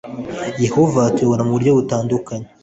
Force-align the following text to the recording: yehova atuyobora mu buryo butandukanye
yehova 0.65 0.99
atuyobora 1.09 1.43
mu 1.45 1.51
buryo 1.55 1.71
butandukanye 1.77 2.47